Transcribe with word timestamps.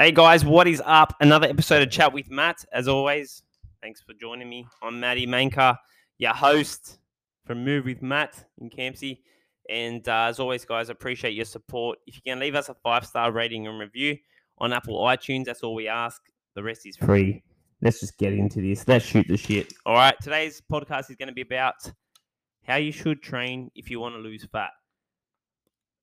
Hey 0.00 0.12
guys, 0.12 0.44
what 0.44 0.68
is 0.68 0.80
up? 0.86 1.16
Another 1.20 1.48
episode 1.48 1.82
of 1.82 1.90
Chat 1.90 2.12
with 2.12 2.30
Matt. 2.30 2.64
As 2.72 2.86
always, 2.86 3.42
thanks 3.82 4.00
for 4.00 4.12
joining 4.12 4.48
me. 4.48 4.64
I'm 4.80 5.00
Matty 5.00 5.26
Manka, 5.26 5.76
your 6.18 6.34
host 6.34 7.00
from 7.44 7.64
Move 7.64 7.84
with 7.84 8.00
Matt 8.00 8.44
in 8.60 8.70
Campsie. 8.70 9.22
And 9.68 10.08
uh, 10.08 10.26
as 10.28 10.38
always, 10.38 10.64
guys, 10.64 10.88
appreciate 10.88 11.32
your 11.32 11.46
support. 11.46 11.98
If 12.06 12.14
you 12.14 12.22
can 12.24 12.38
leave 12.38 12.54
us 12.54 12.68
a 12.68 12.74
five 12.74 13.04
star 13.06 13.32
rating 13.32 13.66
and 13.66 13.80
review 13.80 14.16
on 14.58 14.72
Apple 14.72 15.00
iTunes, 15.00 15.46
that's 15.46 15.64
all 15.64 15.74
we 15.74 15.88
ask. 15.88 16.22
The 16.54 16.62
rest 16.62 16.86
is 16.86 16.96
free. 16.96 17.42
Let's 17.82 17.98
just 17.98 18.16
get 18.18 18.34
into 18.34 18.60
this. 18.60 18.86
Let's 18.86 19.04
shoot 19.04 19.26
the 19.26 19.36
shit. 19.36 19.72
All 19.84 19.94
right, 19.94 20.14
today's 20.22 20.62
podcast 20.70 21.10
is 21.10 21.16
going 21.16 21.26
to 21.26 21.34
be 21.34 21.42
about 21.42 21.74
how 22.62 22.76
you 22.76 22.92
should 22.92 23.20
train 23.20 23.68
if 23.74 23.90
you 23.90 23.98
want 23.98 24.14
to 24.14 24.20
lose 24.20 24.46
fat. 24.52 24.70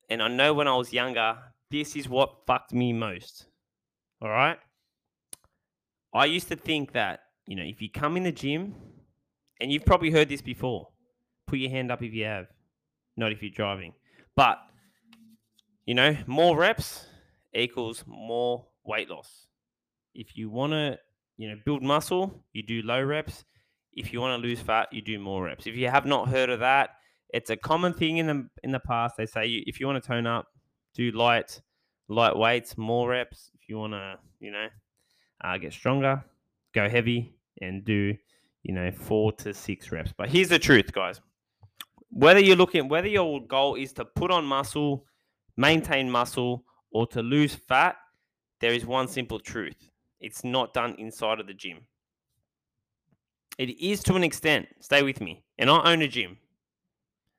And 0.10 0.22
I 0.22 0.28
know 0.28 0.54
when 0.54 0.68
I 0.68 0.76
was 0.76 0.92
younger, 0.92 1.38
this 1.72 1.96
is 1.96 2.10
what 2.10 2.46
fucked 2.46 2.74
me 2.74 2.92
most. 2.92 3.46
All 4.26 4.32
right. 4.32 4.58
I 6.12 6.26
used 6.26 6.48
to 6.48 6.56
think 6.56 6.94
that, 6.94 7.20
you 7.46 7.56
know, 7.56 7.62
if 7.62 7.80
you 7.80 7.92
come 7.92 8.18
in 8.18 8.24
the 8.24 8.32
gym, 8.32 8.74
and 9.62 9.72
you've 9.72 9.86
probably 9.86 10.10
heard 10.10 10.30
this 10.30 10.42
before, 10.42 10.88
put 11.46 11.60
your 11.60 11.70
hand 11.70 11.92
up 11.92 12.02
if 12.02 12.12
you 12.12 12.26
have, 12.26 12.48
not 13.16 13.32
if 13.32 13.44
you're 13.44 13.52
driving. 13.52 13.94
But, 14.36 14.58
you 15.86 15.94
know, 15.94 16.18
more 16.26 16.58
reps 16.58 17.06
equals 17.54 18.04
more 18.08 18.66
weight 18.84 19.12
loss. 19.12 19.46
If 20.16 20.36
you 20.36 20.50
want 20.50 20.74
to, 20.74 20.98
you 21.38 21.48
know, 21.48 21.58
build 21.64 21.84
muscle, 21.84 22.44
you 22.52 22.64
do 22.64 22.82
low 22.82 23.04
reps. 23.04 23.46
If 23.94 24.12
you 24.12 24.22
want 24.22 24.42
to 24.42 24.48
lose 24.48 24.60
fat, 24.60 24.92
you 24.92 25.04
do 25.04 25.20
more 25.20 25.44
reps. 25.44 25.68
If 25.68 25.76
you 25.76 25.88
have 25.88 26.08
not 26.08 26.30
heard 26.30 26.50
of 26.50 26.62
that, 26.62 26.96
it's 27.30 27.52
a 27.52 27.58
common 27.58 27.94
thing 27.94 28.18
in 28.18 28.26
the 28.26 28.50
in 28.64 28.72
the 28.72 28.80
past. 28.80 29.18
They 29.18 29.28
say 29.28 29.46
you, 29.46 29.62
if 29.68 29.80
you 29.80 29.86
want 29.86 30.04
to 30.04 30.08
tone 30.08 30.26
up, 30.26 30.48
do 30.96 31.12
light 31.12 31.62
light 32.08 32.36
weights, 32.36 32.76
more 32.76 33.10
reps. 33.10 33.52
You 33.68 33.78
want 33.78 33.94
to, 33.94 34.18
you 34.40 34.52
know, 34.52 34.68
uh, 35.44 35.58
get 35.58 35.74
stronger, 35.74 36.24
go 36.74 36.90
heavy 36.90 37.36
and 37.62 37.84
do, 37.84 38.16
you 38.64 38.74
know, 38.74 38.92
four 38.92 39.32
to 39.34 39.54
six 39.54 39.92
reps. 39.92 40.14
But 40.16 40.30
here's 40.30 40.50
the 40.50 40.60
truth, 40.60 40.92
guys. 40.92 41.22
Whether 42.10 42.40
you're 42.40 42.56
looking, 42.56 42.88
whether 42.88 43.08
your 43.08 43.46
goal 43.46 43.76
is 43.76 43.92
to 43.94 44.06
put 44.06 44.32
on 44.32 44.46
muscle, 44.46 45.06
maintain 45.58 46.10
muscle, 46.10 46.64
or 46.92 47.06
to 47.08 47.22
lose 47.22 47.54
fat, 47.54 47.98
there 48.62 48.72
is 48.72 48.86
one 48.86 49.08
simple 49.08 49.40
truth. 49.40 49.90
It's 50.20 50.44
not 50.44 50.74
done 50.74 50.96
inside 50.98 51.40
of 51.40 51.48
the 51.48 51.54
gym. 51.54 51.80
It 53.58 53.78
is 53.80 54.02
to 54.04 54.16
an 54.16 54.24
extent. 54.24 54.68
Stay 54.80 55.04
with 55.04 55.22
me. 55.22 55.44
And 55.58 55.70
I 55.70 55.92
own 55.92 56.02
a 56.02 56.08
gym. 56.08 56.38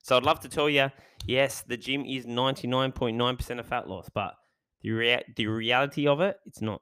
So 0.03 0.15
I'd 0.15 0.23
love 0.23 0.39
to 0.41 0.49
tell 0.49 0.69
you, 0.69 0.89
yes, 1.25 1.61
the 1.61 1.77
gym 1.77 2.05
is 2.05 2.25
99.9% 2.25 3.59
of 3.59 3.65
fat 3.65 3.89
loss, 3.89 4.09
but 4.13 4.35
the, 4.81 4.91
rea- 4.91 5.33
the 5.35 5.47
reality 5.47 6.07
of 6.07 6.21
it, 6.21 6.39
it's 6.45 6.61
not. 6.61 6.81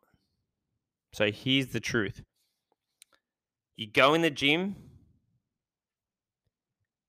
So 1.13 1.31
here's 1.31 1.67
the 1.67 1.79
truth 1.79 2.21
you 3.77 3.91
go 3.91 4.13
in 4.13 4.21
the 4.21 4.29
gym 4.29 4.75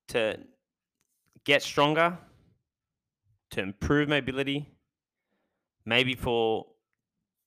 to 0.08 0.38
get 1.44 1.62
stronger, 1.62 2.18
to 3.50 3.60
improve 3.60 4.08
mobility, 4.08 4.68
maybe 5.84 6.14
for 6.14 6.66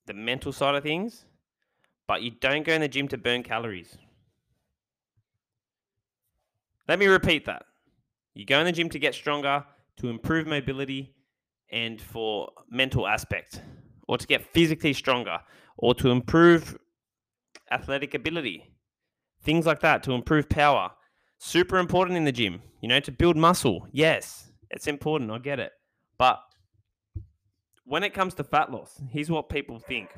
the 0.06 0.14
mental 0.14 0.52
side 0.52 0.76
of 0.76 0.84
things, 0.84 1.26
but 2.08 2.22
you 2.22 2.32
don't 2.32 2.66
go 2.66 2.74
in 2.74 2.82
the 2.82 2.88
gym 2.88 3.08
to 3.10 3.18
burn 3.18 3.44
calories. 3.44 3.98
Let 6.88 6.98
me 6.98 7.06
repeat 7.06 7.46
that. 7.46 7.66
You 8.34 8.46
go 8.46 8.60
in 8.60 8.66
the 8.66 8.72
gym 8.72 8.90
to 8.90 9.00
get 9.00 9.14
stronger, 9.14 9.64
to 9.98 10.10
improve 10.10 10.48
mobility, 10.48 11.14
and 11.72 12.02
for 12.02 12.50
mental 12.70 13.08
aspect, 13.08 13.62
or 14.08 14.18
to 14.18 14.28
get 14.28 14.44
physically 14.54 14.94
stronger, 14.94 15.40
or 15.78 15.94
to 15.96 16.10
improve 16.10 16.78
athletic 17.72 18.14
ability, 18.14 18.72
things 19.44 19.66
like 19.66 19.80
that, 19.82 20.04
to 20.04 20.14
improve 20.14 20.50
power. 20.50 20.92
Super 21.38 21.78
important 21.78 22.18
in 22.18 22.26
the 22.26 22.32
gym, 22.32 22.62
you 22.82 22.90
know, 22.90 23.00
to 23.00 23.12
build 23.12 23.38
muscle. 23.38 23.88
Yes, 23.92 24.52
it's 24.72 24.88
important. 24.88 25.32
I 25.32 25.38
get 25.38 25.60
it. 25.60 25.72
But 26.18 26.40
when 27.86 28.04
it 28.04 28.14
comes 28.14 28.34
to 28.36 28.44
fat 28.44 28.72
loss, 28.72 29.00
here's 29.10 29.30
what 29.30 29.50
people 29.50 29.80
think 29.80 30.10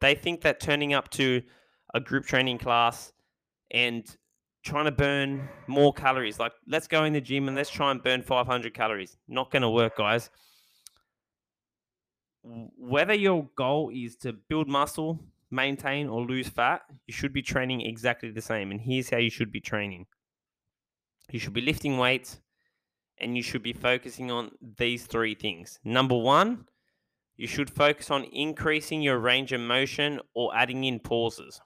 they 0.00 0.14
think 0.16 0.40
that 0.40 0.58
turning 0.58 0.94
up 0.94 1.08
to 1.10 1.40
a 1.94 2.00
group 2.00 2.26
training 2.26 2.58
class 2.58 3.12
and 3.70 4.16
trying 4.64 4.84
to 4.84 4.90
burn 4.90 5.48
more 5.68 5.92
calories, 5.92 6.40
like 6.40 6.52
let's 6.66 6.88
go 6.88 7.04
in 7.04 7.12
the 7.12 7.20
gym 7.20 7.46
and 7.46 7.56
let's 7.56 7.70
try 7.70 7.90
and 7.92 8.02
burn 8.02 8.20
500 8.20 8.74
calories. 8.74 9.16
Not 9.28 9.52
going 9.52 9.62
to 9.62 9.70
work, 9.70 9.96
guys 9.96 10.28
whether 12.42 13.14
your 13.14 13.48
goal 13.56 13.90
is 13.94 14.16
to 14.16 14.32
build 14.32 14.68
muscle, 14.68 15.20
maintain, 15.50 16.08
or 16.08 16.22
lose 16.22 16.48
fat, 16.48 16.82
you 17.06 17.14
should 17.14 17.32
be 17.32 17.42
training 17.42 17.82
exactly 17.82 18.30
the 18.30 18.40
same. 18.40 18.70
And 18.70 18.80
here's 18.80 19.10
how 19.10 19.18
you 19.18 19.30
should 19.30 19.52
be 19.52 19.60
training 19.60 20.06
you 21.30 21.38
should 21.38 21.54
be 21.54 21.62
lifting 21.62 21.96
weights 21.96 22.40
and 23.18 23.36
you 23.36 23.42
should 23.42 23.62
be 23.62 23.72
focusing 23.72 24.30
on 24.30 24.50
these 24.76 25.06
three 25.06 25.34
things. 25.34 25.78
Number 25.82 26.16
one, 26.16 26.66
you 27.36 27.46
should 27.46 27.70
focus 27.70 28.10
on 28.10 28.24
increasing 28.24 29.00
your 29.00 29.18
range 29.18 29.52
of 29.52 29.60
motion 29.60 30.20
or 30.34 30.54
adding 30.54 30.84
in 30.84 31.00
pauses. 31.00 31.58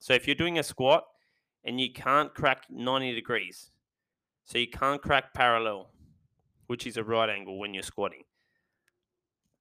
So 0.00 0.12
if 0.12 0.26
you're 0.26 0.34
doing 0.34 0.58
a 0.58 0.62
squat 0.64 1.04
and 1.62 1.80
you 1.80 1.92
can't 1.92 2.34
crack 2.34 2.64
90 2.68 3.14
degrees, 3.14 3.70
so 4.44 4.58
you 4.58 4.68
can't 4.68 5.00
crack 5.00 5.34
parallel, 5.34 5.90
which 6.66 6.84
is 6.84 6.96
a 6.96 7.04
right 7.04 7.30
angle 7.30 7.60
when 7.60 7.74
you're 7.74 7.84
squatting 7.84 8.22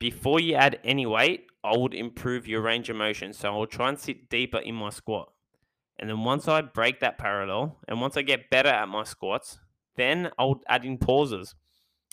before 0.05 0.39
you 0.39 0.53
add 0.53 0.79
any 0.83 1.07
weight, 1.07 1.47
I 1.63 1.75
would 1.75 1.95
improve 1.95 2.47
your 2.47 2.61
range 2.61 2.91
of 2.91 2.95
motion. 2.95 3.33
So 3.33 3.49
I'll 3.49 3.65
try 3.65 3.89
and 3.89 3.99
sit 3.99 4.29
deeper 4.29 4.59
in 4.59 4.75
my 4.75 4.91
squat. 4.91 5.31
And 5.97 6.07
then 6.07 6.23
once 6.23 6.47
I 6.47 6.61
break 6.61 6.99
that 6.99 7.17
parallel 7.17 7.79
and 7.87 7.99
once 7.99 8.15
I 8.15 8.21
get 8.21 8.51
better 8.51 8.69
at 8.69 8.87
my 8.87 9.03
squats, 9.03 9.57
then 9.95 10.29
I 10.37 10.45
would 10.45 10.59
add 10.67 10.85
in 10.85 10.99
pauses. 10.99 11.55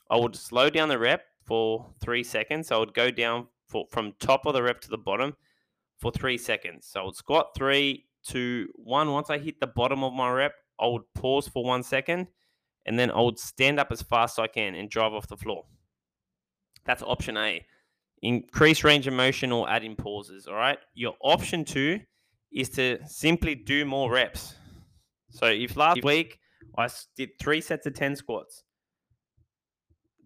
I 0.09 0.17
would 0.17 0.35
slow 0.35 0.71
down 0.71 0.89
the 0.89 0.99
rep 0.99 1.27
for 1.45 1.87
three 2.01 2.25
seconds. 2.25 2.73
I 2.73 2.79
would 2.79 2.95
go 2.95 3.11
down 3.11 3.49
for, 3.69 3.85
from 3.91 4.15
top 4.19 4.47
of 4.47 4.55
the 4.55 4.63
rep 4.63 4.81
to 4.81 4.89
the 4.89 4.97
bottom 4.97 5.37
for 5.99 6.11
three 6.11 6.39
seconds. 6.39 6.87
So 6.87 7.03
I 7.03 7.05
would 7.05 7.17
squat 7.17 7.51
three, 7.55 8.07
two, 8.25 8.69
one. 8.77 9.13
Once 9.13 9.29
I 9.29 9.37
hit 9.37 9.61
the 9.61 9.67
bottom 9.67 10.03
of 10.03 10.15
my 10.15 10.31
rep, 10.31 10.55
I 10.81 10.87
would 10.87 11.13
pause 11.13 11.47
for 11.47 11.63
one 11.63 11.83
second 11.83 12.29
and 12.87 12.99
then 12.99 13.11
I 13.11 13.21
would 13.21 13.39
stand 13.39 13.79
up 13.79 13.93
as 13.93 14.01
fast 14.01 14.39
as 14.39 14.45
I 14.45 14.47
can 14.47 14.75
and 14.77 14.89
drive 14.89 15.13
off 15.13 15.29
the 15.29 15.37
floor. 15.37 15.67
That's 16.87 17.03
option 17.03 17.37
A. 17.37 17.67
Increase 18.23 18.85
range 18.85 19.09
of 19.09 19.15
motion 19.15 19.51
or 19.51 19.69
add 19.69 19.83
in 19.83 19.97
pauses. 19.97 20.47
All 20.47 20.55
right. 20.55 20.79
Your 20.95 21.15
option 21.21 21.65
two 21.65 22.01
is 22.53 22.69
to 22.71 22.99
simply 23.07 23.57
do 23.57 23.85
more 23.85 24.13
reps. 24.13 24.55
So 25.31 25.47
if 25.47 25.77
last 25.77 26.05
week 26.05 26.39
I 26.79 26.89
did 27.17 27.31
three 27.41 27.61
sets 27.61 27.87
of 27.87 27.95
10 27.95 28.17
squats, 28.17 28.63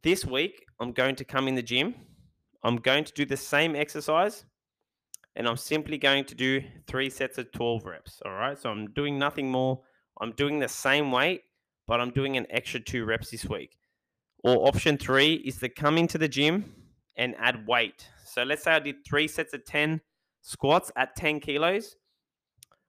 this 0.02 0.26
week 0.26 0.66
I'm 0.78 0.92
going 0.92 1.16
to 1.16 1.24
come 1.24 1.48
in 1.48 1.54
the 1.54 1.62
gym. 1.62 1.94
I'm 2.62 2.76
going 2.76 3.04
to 3.04 3.12
do 3.12 3.24
the 3.24 3.36
same 3.36 3.74
exercise 3.74 4.44
and 5.34 5.48
I'm 5.48 5.56
simply 5.56 5.96
going 5.96 6.24
to 6.26 6.34
do 6.34 6.62
three 6.86 7.08
sets 7.08 7.38
of 7.38 7.50
12 7.52 7.86
reps. 7.86 8.20
All 8.26 8.32
right. 8.32 8.58
So 8.58 8.68
I'm 8.68 8.90
doing 8.92 9.18
nothing 9.18 9.50
more. 9.50 9.80
I'm 10.20 10.32
doing 10.32 10.58
the 10.58 10.68
same 10.68 11.12
weight, 11.12 11.42
but 11.86 12.00
I'm 12.00 12.10
doing 12.10 12.36
an 12.36 12.46
extra 12.50 12.80
two 12.80 13.06
reps 13.06 13.30
this 13.30 13.46
week. 13.46 13.78
Or 14.44 14.68
option 14.68 14.98
three 14.98 15.34
is 15.34 15.58
to 15.60 15.70
come 15.70 15.96
into 15.96 16.18
the 16.18 16.28
gym 16.28 16.74
and 17.16 17.34
add 17.38 17.66
weight. 17.66 18.08
So 18.24 18.42
let's 18.42 18.64
say 18.64 18.72
I 18.72 18.78
did 18.78 18.96
three 19.06 19.28
sets 19.28 19.54
of 19.54 19.64
10 19.64 20.00
squats 20.42 20.92
at 20.96 21.16
10 21.16 21.40
kilos. 21.40 21.96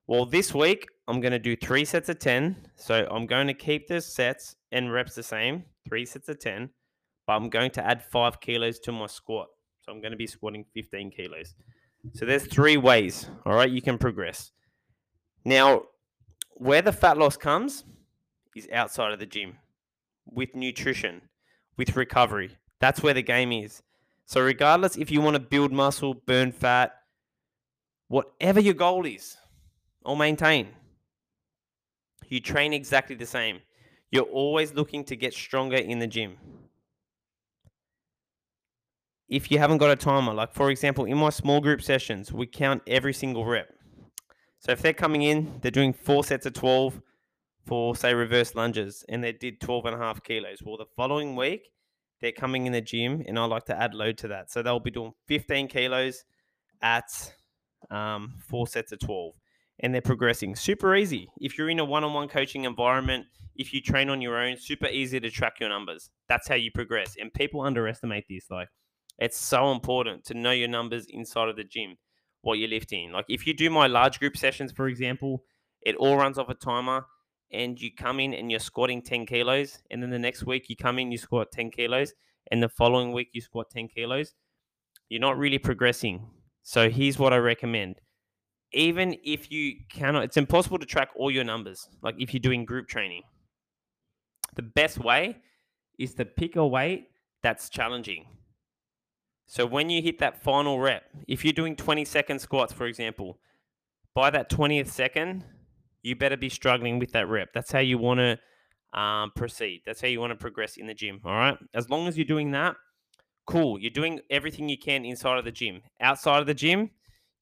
Well, 0.07 0.25
this 0.25 0.53
week 0.53 0.87
I'm 1.07 1.21
going 1.21 1.31
to 1.31 1.39
do 1.39 1.55
three 1.55 1.85
sets 1.85 2.09
of 2.09 2.19
10. 2.19 2.69
So 2.75 3.07
I'm 3.09 3.25
going 3.25 3.47
to 3.47 3.53
keep 3.53 3.87
the 3.87 4.01
sets 4.01 4.55
and 4.71 4.91
reps 4.91 5.15
the 5.15 5.23
same, 5.23 5.63
three 5.87 6.05
sets 6.05 6.29
of 6.29 6.39
10, 6.39 6.69
but 7.25 7.33
I'm 7.33 7.49
going 7.49 7.71
to 7.71 7.85
add 7.85 8.03
five 8.03 8.39
kilos 8.39 8.79
to 8.79 8.91
my 8.91 9.07
squat. 9.07 9.47
So 9.81 9.91
I'm 9.91 10.01
going 10.01 10.11
to 10.11 10.17
be 10.17 10.27
squatting 10.27 10.65
15 10.73 11.11
kilos. 11.11 11.55
So 12.13 12.25
there's 12.25 12.45
three 12.45 12.77
ways, 12.77 13.29
all 13.45 13.53
right, 13.53 13.69
you 13.69 13.81
can 13.81 13.97
progress. 13.97 14.51
Now, 15.43 15.83
where 16.53 16.81
the 16.81 16.91
fat 16.91 17.17
loss 17.17 17.37
comes 17.37 17.83
is 18.55 18.67
outside 18.71 19.13
of 19.13 19.19
the 19.19 19.25
gym 19.25 19.57
with 20.25 20.55
nutrition 20.55 21.21
with 21.77 21.95
recovery. 21.95 22.57
That's 22.79 23.01
where 23.01 23.13
the 23.13 23.21
game 23.21 23.51
is. 23.51 23.81
So, 24.27 24.41
regardless 24.41 24.97
if 24.97 25.09
you 25.09 25.21
want 25.21 25.35
to 25.35 25.39
build 25.39 25.71
muscle, 25.71 26.13
burn 26.13 26.51
fat, 26.51 26.93
whatever 28.09 28.59
your 28.59 28.73
goal 28.73 29.05
is 29.05 29.37
or 30.03 30.17
maintain, 30.17 30.67
you 32.27 32.41
train 32.41 32.73
exactly 32.73 33.15
the 33.15 33.25
same. 33.25 33.61
You're 34.11 34.23
always 34.23 34.73
looking 34.73 35.05
to 35.05 35.15
get 35.15 35.33
stronger 35.33 35.77
in 35.77 35.99
the 35.99 36.07
gym. 36.07 36.37
If 39.29 39.49
you 39.49 39.59
haven't 39.59 39.77
got 39.77 39.91
a 39.91 39.95
timer, 39.95 40.33
like 40.33 40.53
for 40.53 40.69
example, 40.69 41.05
in 41.05 41.17
my 41.17 41.29
small 41.29 41.61
group 41.61 41.81
sessions, 41.81 42.31
we 42.31 42.47
count 42.47 42.81
every 42.85 43.13
single 43.13 43.45
rep. 43.45 43.69
So 44.59 44.73
if 44.73 44.81
they're 44.81 44.93
coming 44.93 45.21
in, 45.21 45.59
they're 45.61 45.71
doing 45.71 45.93
four 45.93 46.23
sets 46.23 46.45
of 46.45 46.53
12, 46.53 47.01
for 47.67 47.95
say 47.95 48.13
reverse 48.13 48.55
lunges 48.55 49.03
and 49.09 49.23
they 49.23 49.33
did 49.33 49.59
12 49.59 49.85
and 49.85 49.95
a 49.95 49.99
half 49.99 50.23
kilos. 50.23 50.63
Well, 50.65 50.77
the 50.77 50.85
following 50.95 51.35
week, 51.35 51.69
they're 52.21 52.31
coming 52.31 52.65
in 52.65 52.73
the 52.73 52.81
gym 52.81 53.23
and 53.27 53.37
I 53.37 53.45
like 53.45 53.65
to 53.65 53.79
add 53.79 53.93
load 53.93 54.17
to 54.19 54.29
that. 54.29 54.51
So 54.51 54.61
they'll 54.61 54.79
be 54.79 54.91
doing 54.91 55.13
15 55.27 55.67
kilos 55.67 56.23
at 56.81 57.33
um, 57.91 58.35
four 58.47 58.67
sets 58.67 58.91
of 58.91 58.99
12 58.99 59.33
and 59.79 59.93
they're 59.93 60.01
progressing. 60.01 60.55
Super 60.55 60.95
easy. 60.95 61.29
If 61.39 61.57
you're 61.57 61.69
in 61.69 61.79
a 61.79 61.85
one 61.85 62.03
on 62.03 62.13
one 62.13 62.27
coaching 62.27 62.63
environment, 62.63 63.25
if 63.55 63.73
you 63.73 63.81
train 63.81 64.09
on 64.09 64.21
your 64.21 64.37
own, 64.37 64.57
super 64.57 64.87
easy 64.87 65.19
to 65.19 65.29
track 65.29 65.59
your 65.59 65.69
numbers. 65.69 66.09
That's 66.27 66.47
how 66.47 66.55
you 66.55 66.71
progress. 66.71 67.15
And 67.19 67.33
people 67.33 67.61
underestimate 67.61 68.25
this. 68.29 68.45
Like, 68.49 68.69
it's 69.17 69.37
so 69.37 69.71
important 69.71 70.25
to 70.25 70.33
know 70.33 70.51
your 70.51 70.67
numbers 70.67 71.07
inside 71.09 71.49
of 71.49 71.55
the 71.55 71.63
gym, 71.63 71.97
what 72.41 72.59
you're 72.59 72.69
lifting. 72.69 73.11
Like, 73.11 73.25
if 73.29 73.47
you 73.47 73.53
do 73.53 73.69
my 73.69 73.87
large 73.87 74.19
group 74.19 74.37
sessions, 74.37 74.71
for 74.71 74.87
example, 74.87 75.43
it 75.81 75.95
all 75.95 76.17
runs 76.17 76.37
off 76.37 76.49
a 76.49 76.53
timer 76.53 77.05
and 77.51 77.79
you 77.79 77.91
come 77.93 78.19
in 78.19 78.33
and 78.33 78.51
you're 78.51 78.59
squatting 78.59 79.01
10 79.01 79.25
kilos. 79.25 79.79
And 79.91 80.01
then 80.01 80.09
the 80.09 80.19
next 80.19 80.45
week 80.45 80.69
you 80.69 80.75
come 80.75 80.99
in, 80.99 81.11
you 81.11 81.17
squat 81.17 81.51
10 81.51 81.71
kilos. 81.71 82.13
And 82.51 82.61
the 82.61 82.69
following 82.69 83.11
week 83.11 83.29
you 83.33 83.41
squat 83.41 83.69
10 83.69 83.87
kilos. 83.89 84.33
You're 85.09 85.21
not 85.21 85.37
really 85.37 85.57
progressing. 85.57 86.29
So 86.63 86.89
here's 86.89 87.17
what 87.17 87.33
I 87.33 87.37
recommend 87.37 88.01
even 88.73 89.15
if 89.23 89.51
you 89.51 89.75
cannot, 89.89 90.23
it's 90.25 90.37
impossible 90.37 90.77
to 90.79 90.85
track 90.85 91.09
all 91.15 91.31
your 91.31 91.43
numbers. 91.43 91.87
Like 92.01 92.15
if 92.19 92.33
you're 92.33 92.41
doing 92.41 92.65
group 92.65 92.87
training, 92.87 93.23
the 94.55 94.61
best 94.61 94.99
way 94.99 95.37
is 95.97 96.13
to 96.15 96.25
pick 96.25 96.55
a 96.55 96.67
weight 96.67 97.07
that's 97.43 97.69
challenging. 97.69 98.25
So 99.45 99.65
when 99.65 99.89
you 99.89 100.01
hit 100.01 100.19
that 100.19 100.43
final 100.43 100.79
rep, 100.79 101.03
if 101.27 101.45
you're 101.45 101.53
doing 101.53 101.75
20 101.75 102.03
second 102.03 102.39
squats, 102.39 102.73
for 102.73 102.85
example, 102.85 103.39
by 104.13 104.29
that 104.31 104.49
20th 104.49 104.87
second, 104.87 105.45
you 106.07 106.15
better 106.15 106.37
be 106.37 106.49
struggling 106.49 106.99
with 106.99 107.11
that 107.11 107.27
rep. 107.27 107.49
That's 107.53 107.71
how 107.71 107.79
you 107.79 107.97
want 107.97 108.19
to 108.19 108.99
um, 108.99 109.31
proceed. 109.35 109.81
That's 109.85 109.99
how 109.99 110.07
you 110.07 110.19
want 110.19 110.31
to 110.31 110.37
progress 110.37 110.77
in 110.77 110.87
the 110.87 110.93
gym. 110.93 111.19
All 111.25 111.33
right. 111.33 111.57
As 111.73 111.89
long 111.89 112.07
as 112.07 112.17
you're 112.17 112.25
doing 112.25 112.51
that, 112.51 112.75
cool. 113.45 113.77
You're 113.77 113.91
doing 113.91 114.21
everything 114.29 114.69
you 114.69 114.77
can 114.77 115.03
inside 115.03 115.37
of 115.37 115.45
the 115.45 115.51
gym. 115.51 115.81
Outside 115.99 116.39
of 116.39 116.47
the 116.47 116.53
gym, 116.53 116.89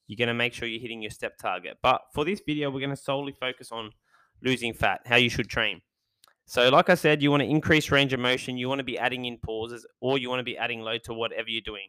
you're 0.07 0.17
going 0.17 0.29
to 0.29 0.33
make 0.33 0.53
sure 0.53 0.67
you're 0.67 0.81
hitting 0.81 1.01
your 1.01 1.11
step 1.11 1.37
target. 1.37 1.77
But 1.83 2.01
for 2.13 2.25
this 2.25 2.41
video, 2.45 2.71
we're 2.71 2.79
going 2.79 2.89
to 2.89 2.95
solely 2.95 3.33
focus 3.33 3.71
on 3.71 3.91
losing 4.41 4.73
fat, 4.73 5.01
how 5.05 5.15
you 5.17 5.29
should 5.29 5.47
train. 5.47 5.81
So, 6.47 6.69
like 6.69 6.89
I 6.89 6.95
said, 6.95 7.23
you 7.23 7.31
want 7.31 7.41
to 7.41 7.49
increase 7.49 7.89
range 7.89 8.13
of 8.13 8.19
motion, 8.19 8.57
you 8.57 8.69
want 8.69 8.79
to 8.79 8.83
be 8.83 8.99
adding 8.99 9.25
in 9.25 9.37
pauses, 9.37 9.85
or 9.99 10.19
you 10.19 10.29
want 10.29 10.39
to 10.39 10.43
be 10.43 10.57
adding 10.57 10.81
load 10.81 11.03
to 11.05 11.13
whatever 11.13 11.49
you're 11.49 11.61
doing. 11.61 11.87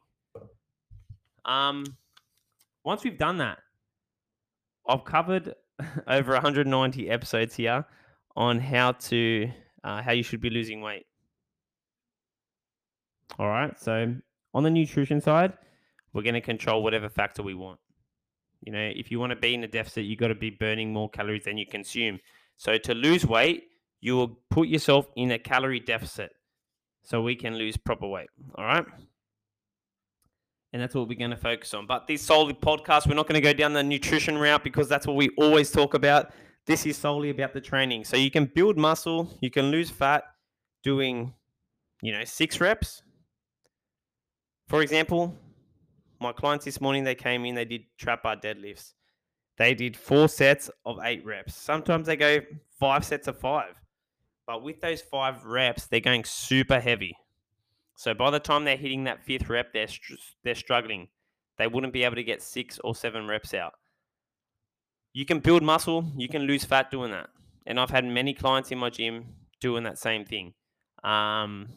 Um, 1.44 1.84
once 2.82 3.04
we've 3.04 3.18
done 3.18 3.36
that, 3.38 3.58
I've 4.88 5.04
covered 5.04 5.54
over 6.08 6.32
190 6.32 7.10
episodes 7.10 7.54
here 7.54 7.84
on 8.36 8.58
how 8.58 8.92
to 8.92 9.50
uh, 9.84 10.02
how 10.02 10.12
you 10.12 10.22
should 10.22 10.40
be 10.40 10.50
losing 10.50 10.80
weight. 10.80 11.06
All 13.38 13.48
right, 13.48 13.78
so 13.78 14.14
on 14.54 14.62
the 14.62 14.70
nutrition 14.70 15.20
side, 15.20 15.52
we're 16.12 16.22
going 16.22 16.34
to 16.34 16.40
control 16.40 16.82
whatever 16.82 17.08
factor 17.08 17.42
we 17.42 17.54
want. 17.54 17.78
You 18.62 18.72
know, 18.72 18.92
if 18.94 19.10
you 19.10 19.20
want 19.20 19.30
to 19.30 19.36
be 19.36 19.54
in 19.54 19.62
a 19.64 19.68
deficit, 19.68 20.04
you 20.04 20.16
got 20.16 20.28
to 20.28 20.34
be 20.34 20.50
burning 20.50 20.92
more 20.92 21.10
calories 21.10 21.44
than 21.44 21.58
you 21.58 21.66
consume. 21.66 22.18
So 22.56 22.78
to 22.78 22.94
lose 22.94 23.26
weight, 23.26 23.64
you 24.00 24.16
will 24.16 24.38
put 24.50 24.68
yourself 24.68 25.06
in 25.16 25.30
a 25.30 25.38
calorie 25.38 25.80
deficit 25.80 26.30
so 27.02 27.22
we 27.22 27.36
can 27.36 27.56
lose 27.56 27.76
proper 27.76 28.08
weight. 28.08 28.28
All 28.56 28.64
right. 28.64 28.84
And 30.76 30.82
that's 30.82 30.94
what 30.94 31.08
we're 31.08 31.18
going 31.18 31.30
to 31.30 31.38
focus 31.38 31.72
on. 31.72 31.86
But 31.86 32.06
this 32.06 32.20
solely 32.20 32.52
podcast, 32.52 33.08
we're 33.08 33.14
not 33.14 33.26
going 33.26 33.40
to 33.40 33.40
go 33.40 33.54
down 33.54 33.72
the 33.72 33.82
nutrition 33.82 34.36
route 34.36 34.62
because 34.62 34.90
that's 34.90 35.06
what 35.06 35.16
we 35.16 35.30
always 35.38 35.70
talk 35.70 35.94
about. 35.94 36.32
This 36.66 36.84
is 36.84 36.98
solely 36.98 37.30
about 37.30 37.54
the 37.54 37.62
training. 37.62 38.04
So 38.04 38.18
you 38.18 38.30
can 38.30 38.44
build 38.44 38.76
muscle, 38.76 39.30
you 39.40 39.50
can 39.50 39.70
lose 39.70 39.88
fat 39.88 40.24
doing, 40.82 41.32
you 42.02 42.12
know, 42.12 42.24
six 42.24 42.60
reps. 42.60 43.02
For 44.68 44.82
example, 44.82 45.34
my 46.20 46.32
clients 46.32 46.66
this 46.66 46.78
morning, 46.78 47.04
they 47.04 47.14
came 47.14 47.46
in, 47.46 47.54
they 47.54 47.64
did 47.64 47.84
trap 47.96 48.24
bar 48.24 48.36
deadlifts. 48.36 48.92
They 49.56 49.72
did 49.72 49.96
four 49.96 50.28
sets 50.28 50.68
of 50.84 50.98
eight 51.02 51.24
reps. 51.24 51.54
Sometimes 51.54 52.06
they 52.06 52.16
go 52.16 52.40
five 52.78 53.02
sets 53.02 53.28
of 53.28 53.38
five. 53.38 53.80
But 54.46 54.62
with 54.62 54.82
those 54.82 55.00
five 55.00 55.42
reps, 55.46 55.86
they're 55.86 56.00
going 56.00 56.24
super 56.24 56.80
heavy. 56.80 57.16
So 57.96 58.14
by 58.14 58.30
the 58.30 58.38
time 58.38 58.64
they're 58.64 58.76
hitting 58.76 59.04
that 59.04 59.24
fifth 59.24 59.48
rep, 59.48 59.72
they're, 59.72 59.88
they're 60.44 60.54
struggling. 60.54 61.08
They 61.58 61.66
wouldn't 61.66 61.92
be 61.92 62.04
able 62.04 62.16
to 62.16 62.22
get 62.22 62.42
six 62.42 62.78
or 62.84 62.94
seven 62.94 63.26
reps 63.26 63.54
out. 63.54 63.72
You 65.14 65.24
can 65.24 65.40
build 65.40 65.62
muscle, 65.62 66.12
you 66.16 66.28
can 66.28 66.42
lose 66.42 66.64
fat 66.64 66.90
doing 66.90 67.10
that. 67.10 67.30
And 67.66 67.80
I've 67.80 67.90
had 67.90 68.04
many 68.04 68.34
clients 68.34 68.70
in 68.70 68.78
my 68.78 68.90
gym 68.90 69.24
doing 69.60 69.84
that 69.84 69.98
same 69.98 70.26
thing. 70.26 70.52
Um, 71.02 71.68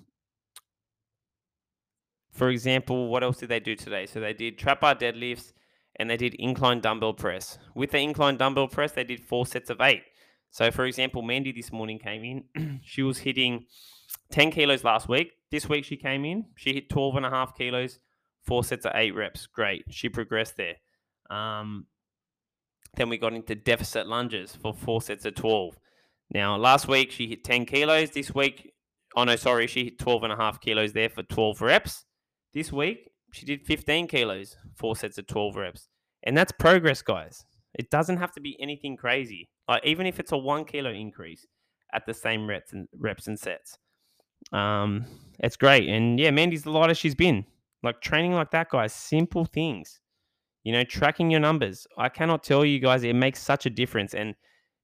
for 2.33 2.49
example, 2.49 3.07
what 3.07 3.23
else 3.23 3.37
did 3.37 3.49
they 3.49 3.61
do 3.61 3.75
today? 3.75 4.05
So 4.05 4.19
they 4.19 4.33
did 4.33 4.57
trap 4.57 4.81
bar 4.81 4.95
deadlifts 4.95 5.53
and 5.95 6.09
they 6.09 6.17
did 6.17 6.35
incline 6.35 6.81
dumbbell 6.81 7.13
press. 7.13 7.57
With 7.75 7.91
the 7.91 7.99
incline 7.99 8.37
dumbbell 8.37 8.67
press, 8.67 8.91
they 8.91 9.03
did 9.05 9.23
four 9.23 9.45
sets 9.45 9.69
of 9.69 9.79
eight. 9.81 10.03
So, 10.51 10.71
for 10.71 10.85
example, 10.85 11.21
Mandy 11.21 11.51
this 11.51 11.71
morning 11.71 11.99
came 11.99 12.23
in. 12.55 12.79
she 12.83 13.03
was 13.03 13.19
hitting 13.19 13.65
10 14.31 14.51
kilos 14.51 14.83
last 14.83 15.07
week. 15.07 15.31
This 15.51 15.67
week 15.67 15.85
she 15.85 15.97
came 15.97 16.25
in. 16.25 16.45
She 16.55 16.73
hit 16.73 16.89
12 16.89 17.15
and 17.17 17.25
a 17.25 17.29
half 17.29 17.55
kilos, 17.57 17.99
four 18.45 18.63
sets 18.63 18.85
of 18.85 18.91
eight 18.95 19.15
reps. 19.15 19.47
Great. 19.47 19.83
She 19.89 20.09
progressed 20.09 20.57
there. 20.57 20.75
Um, 21.29 21.87
then 22.95 23.09
we 23.09 23.17
got 23.17 23.33
into 23.33 23.55
deficit 23.55 24.07
lunges 24.07 24.55
for 24.55 24.73
four 24.73 25.01
sets 25.01 25.25
of 25.25 25.35
12. 25.35 25.77
Now, 26.31 26.57
last 26.57 26.87
week 26.87 27.11
she 27.11 27.27
hit 27.27 27.43
10 27.43 27.65
kilos. 27.65 28.11
This 28.11 28.33
week, 28.33 28.73
oh 29.15 29.23
no, 29.23 29.35
sorry, 29.35 29.67
she 29.67 29.85
hit 29.85 29.99
12 29.99 30.23
and 30.23 30.33
a 30.33 30.35
half 30.35 30.61
kilos 30.61 30.93
there 30.93 31.09
for 31.09 31.23
12 31.23 31.61
reps. 31.61 32.05
This 32.53 32.71
week, 32.71 33.11
she 33.31 33.45
did 33.45 33.65
15 33.65 34.07
kilos, 34.07 34.57
four 34.75 34.95
sets 34.95 35.17
of 35.17 35.27
12 35.27 35.55
reps. 35.55 35.87
And 36.23 36.37
that's 36.37 36.51
progress, 36.51 37.01
guys. 37.01 37.45
It 37.73 37.89
doesn't 37.89 38.17
have 38.17 38.31
to 38.33 38.41
be 38.41 38.57
anything 38.59 38.97
crazy. 38.97 39.49
Like 39.67 39.85
even 39.85 40.05
if 40.07 40.19
it's 40.19 40.31
a 40.31 40.37
one 40.37 40.65
kilo 40.65 40.91
increase 40.91 41.45
at 41.93 42.05
the 42.05 42.13
same 42.13 42.47
reps 42.47 42.73
and 42.73 42.87
reps 42.97 43.27
and 43.27 43.39
sets. 43.39 43.77
Um, 44.51 45.05
it's 45.39 45.57
great. 45.57 45.87
And 45.89 46.19
yeah, 46.19 46.31
Mandy's 46.31 46.63
the 46.63 46.71
lightest 46.71 47.01
she's 47.01 47.15
been. 47.15 47.45
Like 47.81 48.01
training 48.01 48.33
like 48.33 48.51
that, 48.51 48.69
guys, 48.69 48.93
simple 48.93 49.45
things. 49.45 49.99
You 50.63 50.73
know, 50.73 50.83
tracking 50.83 51.31
your 51.31 51.39
numbers. 51.39 51.87
I 51.97 52.09
cannot 52.09 52.43
tell 52.43 52.65
you 52.65 52.79
guys, 52.79 53.03
it 53.03 53.13
makes 53.13 53.41
such 53.41 53.65
a 53.65 53.69
difference. 53.69 54.13
And 54.13 54.35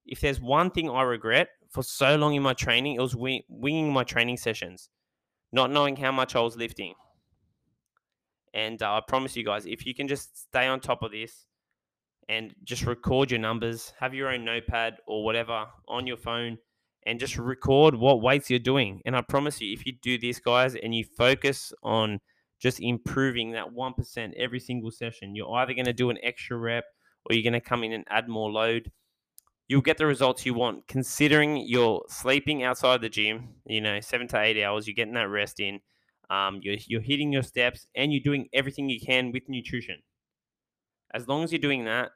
if 0.05 0.21
there's 0.21 0.39
one 0.39 0.71
thing 0.71 0.89
I 0.89 1.01
regret 1.01 1.49
for 1.69 1.83
so 1.83 2.15
long 2.15 2.33
in 2.35 2.41
my 2.41 2.53
training, 2.53 2.95
it 2.95 3.01
was 3.01 3.15
winging 3.15 3.91
my 3.91 4.03
training 4.03 4.37
sessions, 4.37 4.89
not 5.51 5.71
knowing 5.71 5.97
how 5.97 6.11
much 6.11 6.35
I 6.35 6.39
was 6.39 6.55
lifting. 6.55 6.93
And 8.53 8.81
uh, 8.81 8.93
I 8.93 9.01
promise 9.05 9.35
you 9.35 9.43
guys, 9.43 9.65
if 9.65 9.85
you 9.85 9.93
can 9.93 10.07
just 10.07 10.47
stay 10.47 10.65
on 10.67 10.79
top 10.79 11.03
of 11.03 11.11
this 11.11 11.47
and 12.29 12.55
just 12.63 12.85
record 12.85 13.29
your 13.29 13.41
numbers, 13.41 13.91
have 13.99 14.13
your 14.13 14.29
own 14.29 14.45
notepad 14.45 14.97
or 15.05 15.25
whatever 15.25 15.65
on 15.89 16.07
your 16.07 16.17
phone, 16.17 16.57
and 17.05 17.19
just 17.19 17.37
record 17.37 17.95
what 17.95 18.21
weights 18.21 18.49
you're 18.49 18.59
doing. 18.59 19.01
And 19.05 19.15
I 19.15 19.21
promise 19.21 19.61
you, 19.61 19.73
if 19.73 19.85
you 19.85 19.93
do 20.01 20.17
this, 20.17 20.39
guys, 20.39 20.75
and 20.75 20.93
you 20.93 21.05
focus 21.17 21.71
on 21.83 22.19
just 22.59 22.79
improving 22.79 23.51
that 23.51 23.73
1% 23.73 24.33
every 24.37 24.59
single 24.59 24.91
session, 24.91 25.35
you're 25.35 25.53
either 25.55 25.73
going 25.73 25.85
to 25.85 25.93
do 25.93 26.09
an 26.09 26.17
extra 26.23 26.57
rep 26.57 26.85
or 27.25 27.35
you're 27.35 27.43
going 27.43 27.53
to 27.53 27.61
come 27.61 27.83
in 27.83 27.93
and 27.93 28.05
add 28.09 28.27
more 28.27 28.51
load. 28.51 28.91
You'll 29.67 29.81
get 29.81 29.97
the 29.97 30.05
results 30.05 30.45
you 30.45 30.53
want, 30.53 30.87
considering 30.87 31.57
you're 31.57 32.03
sleeping 32.07 32.63
outside 32.63 33.01
the 33.01 33.09
gym, 33.09 33.49
you 33.65 33.81
know, 33.81 33.99
seven 33.99 34.27
to 34.29 34.39
eight 34.39 34.63
hours, 34.63 34.87
you're 34.87 34.93
getting 34.93 35.15
that 35.15 35.29
rest 35.29 35.59
in 35.59 35.79
um, 36.29 36.59
you're, 36.61 36.77
you're 36.87 37.01
hitting 37.01 37.31
your 37.31 37.43
steps, 37.43 37.87
and 37.95 38.11
you're 38.11 38.23
doing 38.23 38.49
everything 38.53 38.89
you 38.89 38.99
can 38.99 39.31
with 39.31 39.43
nutrition. 39.47 40.01
As 41.13 41.27
long 41.27 41.43
as 41.43 41.51
you're 41.51 41.59
doing 41.59 41.85
that, 41.85 42.11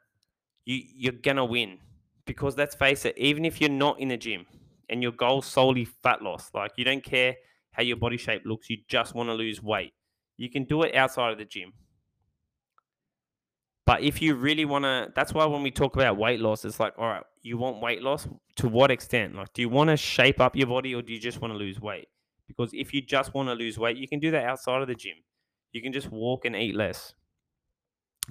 you, 0.64 0.82
you're 0.94 1.12
going 1.12 1.36
to 1.36 1.44
win. 1.44 1.78
Because 2.26 2.56
let's 2.56 2.74
face 2.74 3.04
it, 3.04 3.16
even 3.18 3.44
if 3.44 3.60
you're 3.60 3.70
not 3.70 3.98
in 3.98 4.08
the 4.08 4.16
gym 4.16 4.46
and 4.90 5.02
your 5.02 5.12
goal 5.12 5.40
solely 5.40 5.86
fat 5.86 6.20
loss, 6.20 6.50
like 6.52 6.72
you 6.76 6.84
don't 6.84 7.02
care 7.02 7.36
how 7.72 7.82
your 7.82 7.96
body 7.96 8.18
shape 8.18 8.42
looks, 8.44 8.68
you 8.68 8.78
just 8.88 9.14
want 9.14 9.28
to 9.28 9.34
lose 9.34 9.62
weight, 9.62 9.94
you 10.36 10.50
can 10.50 10.64
do 10.64 10.82
it 10.82 10.94
outside 10.94 11.32
of 11.32 11.38
the 11.38 11.44
gym. 11.46 11.72
But 13.86 14.02
if 14.02 14.20
you 14.20 14.34
really 14.34 14.64
want 14.64 14.84
to, 14.84 15.10
that's 15.16 15.32
why 15.32 15.46
when 15.46 15.62
we 15.62 15.70
talk 15.70 15.96
about 15.96 16.16
weight 16.16 16.38
loss, 16.38 16.64
it's 16.64 16.78
like, 16.78 16.94
all 16.98 17.08
right, 17.08 17.24
you 17.42 17.56
want 17.56 17.80
weight 17.80 18.02
loss 18.02 18.28
to 18.56 18.68
what 18.68 18.90
extent? 18.90 19.34
Like, 19.34 19.52
do 19.52 19.62
you 19.62 19.68
want 19.68 19.90
to 19.90 19.96
shape 19.96 20.40
up 20.40 20.54
your 20.54 20.68
body 20.68 20.94
or 20.94 21.02
do 21.02 21.12
you 21.12 21.18
just 21.18 21.40
want 21.40 21.52
to 21.54 21.58
lose 21.58 21.80
weight? 21.80 22.08
Because 22.46 22.70
if 22.72 22.92
you 22.92 23.02
just 23.02 23.34
want 23.34 23.48
to 23.48 23.54
lose 23.54 23.78
weight, 23.78 23.96
you 23.96 24.06
can 24.06 24.20
do 24.20 24.30
that 24.32 24.44
outside 24.44 24.82
of 24.82 24.88
the 24.88 24.94
gym. 24.94 25.16
You 25.72 25.82
can 25.82 25.92
just 25.92 26.10
walk 26.10 26.44
and 26.44 26.54
eat 26.54 26.74
less. 26.74 27.14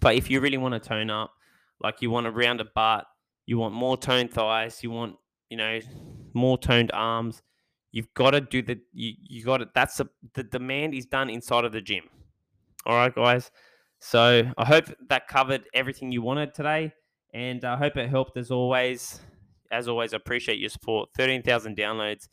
But 0.02 0.16
if 0.16 0.30
you 0.30 0.40
really 0.40 0.58
want 0.58 0.82
to 0.82 0.88
tone 0.88 1.10
up, 1.10 1.34
like 1.82 2.02
you 2.02 2.10
want 2.10 2.28
a 2.28 2.32
rounder 2.32 2.66
butt, 2.76 3.06
you 3.46 3.58
want 3.58 3.74
more 3.74 3.98
toned 3.98 4.32
thighs, 4.32 4.84
you 4.84 4.92
want, 4.92 5.16
you 5.50 5.58
know, 5.58 5.80
more 6.34 6.58
toned 6.58 6.92
arms, 6.94 7.42
you've 7.92 8.14
got 8.14 8.32
to 8.32 8.42
do 8.42 8.62
the, 8.62 8.80
you, 8.94 9.14
you 9.22 9.44
got 9.44 9.62
it. 9.62 9.70
that's 9.74 10.00
a, 10.00 10.08
the 10.34 10.44
demand 10.44 10.94
is 10.94 11.06
done 11.06 11.30
inside 11.30 11.66
of 11.66 11.72
the 11.72 11.82
gym. 11.82 12.04
All 12.86 12.96
right, 12.96 13.14
guys. 13.14 13.52
So 14.00 14.44
I 14.58 14.66
hope 14.66 14.86
that 15.10 15.28
covered 15.28 15.64
everything 15.74 16.12
you 16.12 16.22
wanted 16.22 16.54
today. 16.54 16.94
And 17.34 17.64
I 17.64 17.76
hope 17.76 17.98
it 17.98 18.10
helped 18.10 18.38
as 18.38 18.52
always. 18.52 19.20
As 19.72 19.88
always, 19.88 20.14
I 20.14 20.18
appreciate 20.18 20.60
your 20.60 20.70
support. 20.70 21.10
13,000 21.16 21.78
downloads 21.78 22.28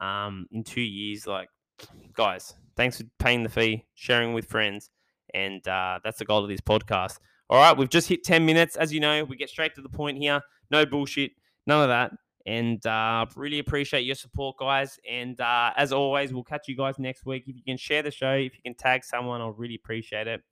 um, 0.00 0.46
in 0.52 0.64
two 0.64 0.82
years. 0.82 1.26
Like, 1.26 1.48
guys, 2.12 2.54
thanks 2.76 2.98
for 2.98 3.04
paying 3.18 3.42
the 3.42 3.48
fee, 3.48 3.86
sharing 3.94 4.34
with 4.34 4.46
friends, 4.46 4.90
and 5.32 5.66
uh, 5.66 6.00
that's 6.04 6.18
the 6.18 6.24
goal 6.24 6.42
of 6.42 6.50
this 6.50 6.60
podcast. 6.60 7.18
All 7.48 7.58
right, 7.58 7.76
we've 7.76 7.88
just 7.88 8.08
hit 8.08 8.24
10 8.24 8.44
minutes. 8.44 8.76
As 8.76 8.92
you 8.92 9.00
know, 9.00 9.24
we 9.24 9.36
get 9.36 9.48
straight 9.48 9.74
to 9.76 9.82
the 9.82 9.88
point 9.88 10.18
here. 10.18 10.40
No 10.70 10.84
bullshit, 10.84 11.32
none 11.66 11.82
of 11.82 11.88
that. 11.88 12.12
And 12.46 12.84
uh, 12.86 13.26
really 13.36 13.58
appreciate 13.58 14.02
your 14.02 14.16
support, 14.16 14.56
guys. 14.58 14.98
And 15.10 15.40
uh, 15.40 15.72
as 15.76 15.92
always, 15.92 16.32
we'll 16.32 16.44
catch 16.44 16.68
you 16.68 16.76
guys 16.76 16.98
next 16.98 17.24
week. 17.24 17.44
If 17.46 17.56
you 17.56 17.62
can 17.66 17.78
share 17.78 18.02
the 18.02 18.10
show, 18.10 18.32
if 18.34 18.54
you 18.54 18.60
can 18.62 18.74
tag 18.74 19.04
someone, 19.04 19.40
I'll 19.40 19.52
really 19.52 19.76
appreciate 19.76 20.26
it. 20.26 20.42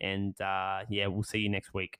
And 0.00 0.38
uh, 0.40 0.84
yeah, 0.88 1.06
we'll 1.06 1.22
see 1.22 1.38
you 1.38 1.50
next 1.50 1.74
week. 1.74 1.98